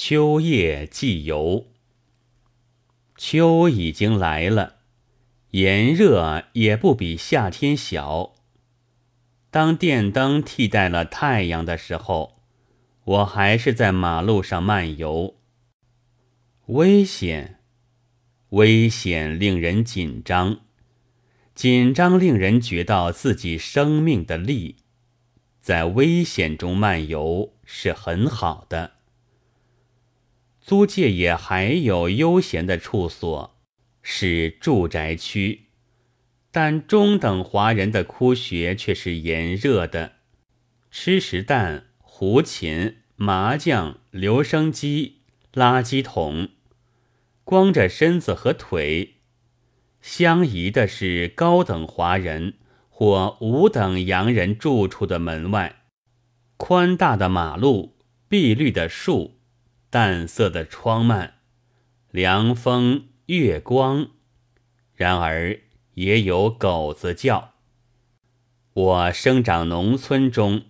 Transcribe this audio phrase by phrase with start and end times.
[0.00, 1.66] 秋夜寄游。
[3.16, 4.76] 秋已经来了，
[5.50, 8.36] 炎热也不比夏天小。
[9.50, 12.40] 当电灯替代了太阳的时候，
[13.02, 15.34] 我还是在马路上漫游。
[16.66, 17.58] 危险，
[18.50, 20.60] 危险，令人紧张，
[21.56, 24.76] 紧张令人觉到自己生命的力。
[25.60, 28.97] 在危险中漫游是很好的。
[30.68, 33.58] 租界也还有悠闲的处所，
[34.02, 35.68] 是住宅区，
[36.50, 40.16] 但中等华人的窟穴却是炎热的。
[40.90, 45.22] 吃食蛋、胡琴、麻将、留声机、
[45.54, 46.50] 垃圾桶，
[47.44, 49.14] 光着身子和腿，
[50.02, 52.58] 相宜的是高等华人
[52.90, 55.84] 或五等洋人住处的门外，
[56.58, 57.96] 宽大的马路，
[58.28, 59.37] 碧绿的树。
[59.90, 61.32] 淡色的窗幔，
[62.10, 64.10] 凉风，月光，
[64.94, 65.60] 然而
[65.94, 67.54] 也有狗子叫。
[68.74, 70.64] 我生长农村中，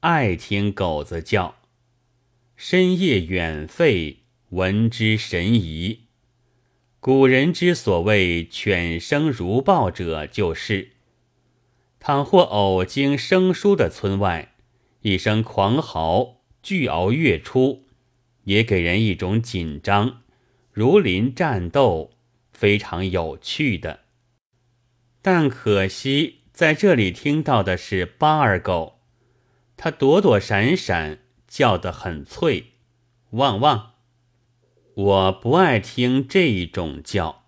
[0.00, 1.54] 爱听狗子叫，
[2.56, 4.18] 深夜远吠，
[4.50, 6.00] 闻之神怡。
[7.00, 10.90] 古人之所谓犬声如报者，就是：
[11.98, 14.54] 倘或偶经生疏的村外，
[15.00, 17.87] 一声狂嚎，巨鳌跃出。
[18.48, 20.22] 也给人一种紧张、
[20.72, 22.12] 如临战斗、
[22.50, 24.00] 非常有趣的。
[25.20, 29.00] 但可惜在这里听到的是巴尔狗，
[29.76, 32.72] 它躲躲闪闪，叫得很脆，
[33.32, 33.92] 汪汪。
[34.94, 37.44] 我不爱听这一种叫。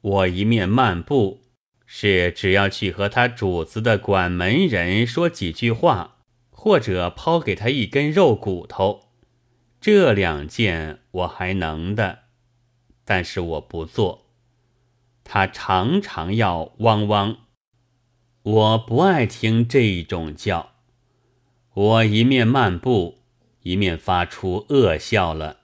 [0.00, 1.42] 我一面漫步，
[1.86, 6.16] 是只要去和他主子的管门人说几句话，
[6.50, 9.03] 或者抛给他一根肉骨头。
[9.84, 12.20] 这两件我还能的，
[13.04, 14.30] 但是我不做。
[15.24, 17.36] 他常常要汪汪，
[18.40, 20.72] 我不爱听这一种叫。
[21.74, 23.18] 我一面漫步，
[23.60, 25.58] 一面发出恶笑了，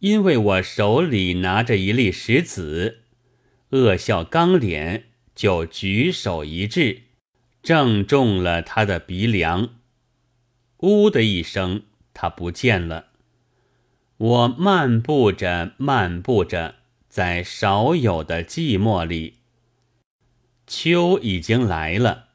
[0.00, 3.04] 因为我手里拿着一粒石子，
[3.70, 7.02] 恶笑刚脸就举手一掷，
[7.62, 9.76] 正中了他的鼻梁。
[10.78, 13.10] 呜的一声，他不见了。
[14.24, 16.76] 我漫步着，漫步着，
[17.10, 19.40] 在少有的寂寞里。
[20.66, 22.28] 秋已经来了，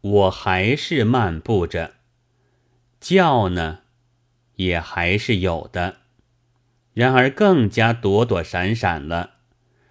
[0.00, 1.96] 我还是漫步着。
[2.98, 3.80] 叫呢，
[4.54, 5.96] 也还是有的，
[6.94, 9.34] 然而更加躲躲闪闪了，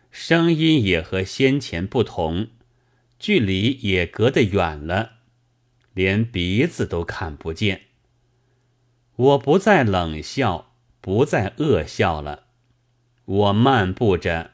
[0.10, 2.48] 声音也和先前不同，
[3.20, 5.18] 距离也隔得远了，
[5.94, 7.82] 连鼻子都看不见。
[9.16, 10.73] 我不再冷笑。
[11.04, 12.46] 不再恶笑了，
[13.26, 14.52] 我漫步着，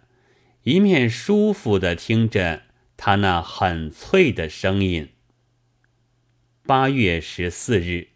[0.63, 2.63] 一面舒服的听着
[2.97, 5.09] 他那很脆的声音。
[6.65, 8.08] 八月十四日。